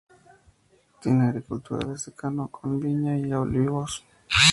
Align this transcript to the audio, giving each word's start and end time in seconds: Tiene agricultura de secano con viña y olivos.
Tiene 0.99 1.27
agricultura 1.27 1.85
de 1.87 1.95
secano 1.95 2.47
con 2.47 2.79
viña 2.79 3.15
y 3.19 3.31
olivos. 3.33 4.03